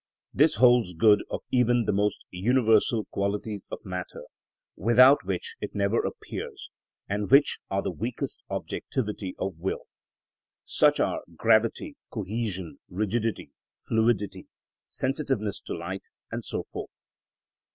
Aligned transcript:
This 0.33 0.55
holds 0.55 0.95
good 0.95 1.23
of 1.29 1.41
even 1.51 1.85
the 1.85 1.93
most 1.93 2.25
universal 2.31 3.05
qualities 3.11 3.67
of 3.69 3.85
matter, 3.85 4.23
without 4.75 5.23
which 5.25 5.55
it 5.61 5.75
never 5.75 5.99
appears, 6.03 6.71
and 7.07 7.29
which 7.29 7.59
are 7.69 7.83
the 7.83 7.91
weakest 7.91 8.41
objectivity 8.49 9.35
of 9.37 9.59
will. 9.59 9.83
Such 10.65 10.99
are 10.99 11.21
gravity, 11.35 11.97
cohesion, 12.09 12.79
rigidity, 12.89 13.51
fluidity, 13.79 14.47
sensitiveness 14.87 15.61
to 15.61 15.77
light, 15.77 16.07
and 16.31 16.43
so 16.43 16.63
forth. 16.63 16.89